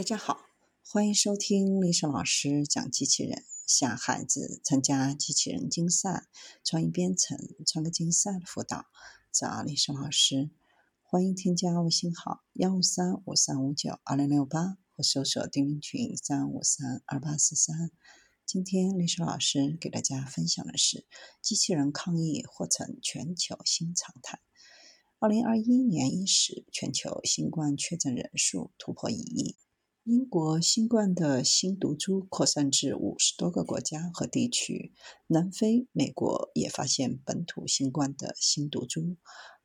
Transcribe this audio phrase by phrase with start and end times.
[0.00, 0.46] 大家好，
[0.82, 3.44] 欢迎收听丽莎老师讲机器人。
[3.66, 6.26] 想孩子参加机器人竞赛、
[6.64, 8.86] 创意编程、创客竞赛的辅导，
[9.30, 10.48] 找丽莎老师。
[11.02, 17.90] 欢迎添加微信号幺五三五三五九二零六八，或搜索钉钉群三五三二八四三。
[18.46, 21.04] 今天丽莎老师给大家分享的是：
[21.42, 24.40] 机器人抗疫或成全球新常态。
[25.18, 29.58] 二零二一年伊始，全球新冠确诊人数突破一亿。
[30.10, 34.92] 英国新冠的新毒株扩散至五十多个国家和地区，
[35.28, 39.16] 南非、美国也发现本土新冠的新毒株。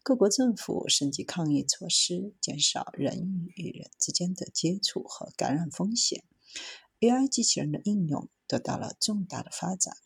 [0.03, 6.23] 各国政府升级抗疫措施，减少人与人之间的接触和感染风险。
[6.99, 9.97] AI 机器人的应用得到了重大的发展。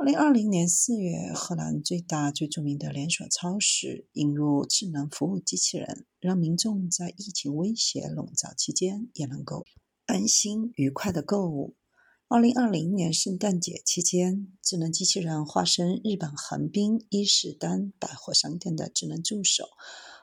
[0.00, 9.66] 二零二零年四月，荷兰最大、最著名的连锁超市引入智能服务机器人，让民众在疫情威胁笼罩期间也能够
[10.06, 11.76] 安心愉快的购物。
[12.28, 19.66] 二零二零年圣诞节期间，智能机器人化身日本横滨伊势丹百货商店的智能助手。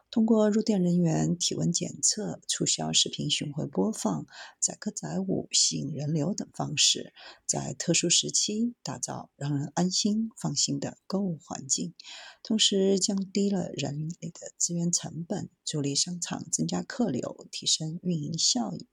[0.09, 4.25] 通过入店人员体温检测、促销视频巡回播放、
[4.59, 7.13] 载歌载舞、吸引人流等方式，
[7.45, 11.93] 在特殊时期打造让人安心放心的购物环境，
[12.41, 18.87] 同时降低了人力的资源成本，助力商场增加客流，提升运营效益。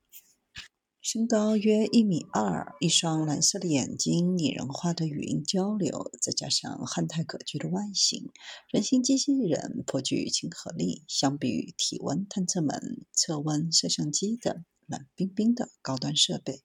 [1.05, 8.31] 身高约一米二，一双蓝色的眼睛，拟人化的语音交流，再加上憨态可掬的外形，
[8.71, 11.05] 人形机器人颇具亲和力。
[11.07, 16.63] 相比于体温探测门、测温摄像机等冷冰冰的高端设备，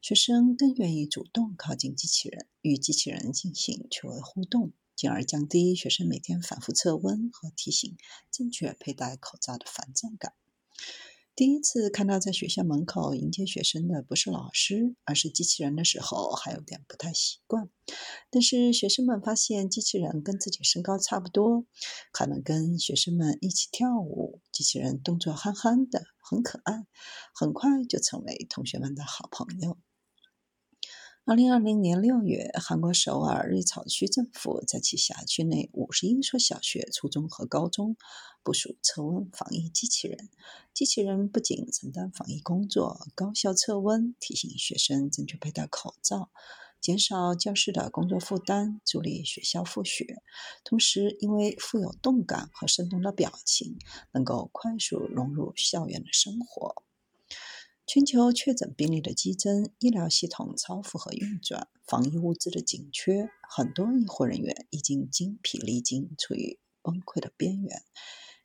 [0.00, 7.96] 学生更愿意主动靠近机器人，与机器人进行趣味互动，进而降低学生每天反复测温和提醒
[8.32, 10.32] 正确佩戴口罩的烦躁感。
[11.38, 17.70] 第一次看到在学校门口迎接学生的不是老师，而是机器人的时候，还有点不太习惯。
[18.28, 21.64] 但是学生们发现机器人跟自己身高差不多，
[22.12, 26.88] 还能跟学生们一起跳舞，机器人动作憨憨的，很可爱，
[27.32, 29.78] 很快就成为同学们的好朋友。
[31.28, 37.98] 二零二零年六月，韩国首尔瑞草区政府在其辖区内五十一所小学、初中和高中
[38.42, 40.30] 部署测温防疫机器人。
[40.72, 46.30] 机器人不仅承担防疫工作，高效测温，提醒学生正确佩戴口罩，
[46.80, 50.22] 减少教师的工作负担，助力学校复学。
[50.64, 53.76] 同时，因为富有动感和生动的表情，
[54.12, 56.84] 能够快速融入校园的生活。
[57.88, 67.80] 全球确诊病例的激增，医疗系统超负荷运转，防疫物资的紧缺，很多医护人员已经精疲力尽，处于崩溃的边缘。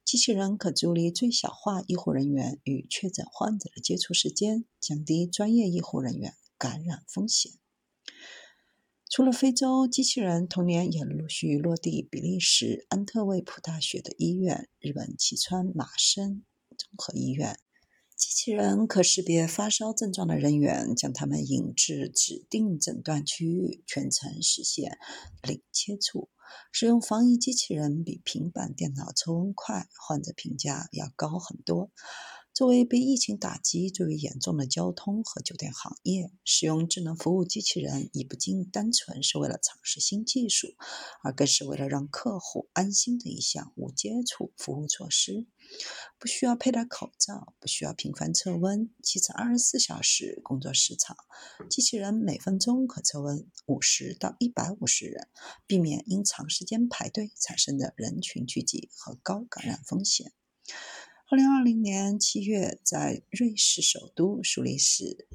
[0.05, 7.51] 机器人可助力最小化医护人员与确诊患者的接触时间，降低专业医护人员感染风险。
[9.09, 16.45] 除了非洲，机器人同年也陆续落地比利时安特卫普大学的医院、日本齐川马生
[16.77, 17.59] 综合医院。
[18.23, 24.97] 机器人可识别发烧症状的人员，将他们引至指定诊断区域，全程实现
[25.41, 26.29] 零接触。
[26.71, 31.91] 使用防疫机器人比平板电脑测温快，患者评价要高很多。
[32.53, 40.75] 作为被疫情打击最为严重的交通和酒店行业，使用智能服务机器人已不仅单纯是为了尝试新技术，
[41.23, 45.47] 而更是为了让客户安心的一项无接触服务措施。
[46.19, 51.17] 不需要佩戴口罩，不需要频繁测温，其次二十四小时工作时长，
[51.67, 55.27] 机器人每分钟可测温五十到一百五十人，
[55.65, 60.33] 避免因长时间排队产生的人群聚集和高感染风险。
[61.33, 65.27] 二零二零年七月，在瑞士首都苏黎世，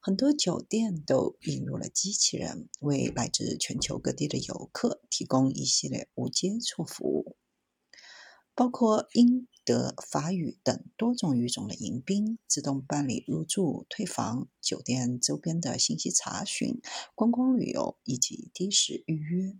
[0.00, 7.36] 很多酒店都引入了机器人，为来自全球各地的游客提供一系列无接触服务，
[8.54, 16.80] 包括英、德、法语等多种语种的迎宾、自动办理入住、退房、酒店周边的信息查询、
[17.14, 19.54] 观光旅游以及的士预约。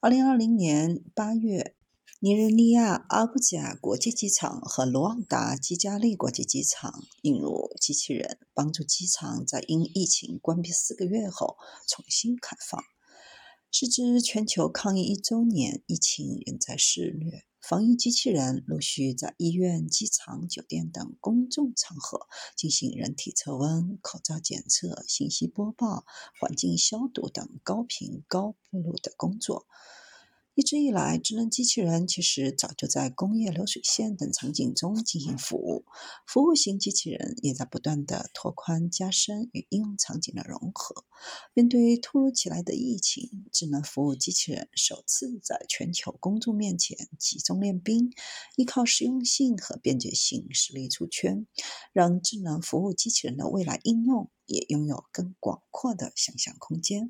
[0.00, 1.74] 二零二零年八月。
[2.20, 11.56] 尼日利亚阿布贾国际机场和卢旺达基加利国际机场引入机器人，帮助机场在因疫情关闭四个月后
[11.86, 12.82] 重新开放。
[13.70, 22.26] 时值全球抗疫一周年，疫情仍在肆虐，防疫机器人陆续在医院、机场、酒店等公众场合
[22.56, 26.04] 进行人体测温、口罩检测、信息播报、
[26.40, 29.68] 环境消毒等高频高步入的工作。
[30.58, 35.84] 一直以来，智能机器人其实早就在工业流水线等场景中进行服务。
[36.26, 41.04] 服务型机器人也在不断的拓宽、加深与应用场景的融合。
[41.54, 48.10] 面对突如其来的疫情，智能服务机器人首次在全球公众面前集中练兵，
[48.56, 51.46] 依靠实用性和便捷性实力出圈，
[51.92, 57.06] 让智能服务机器人的未来应用也拥有更广阔的想象空间。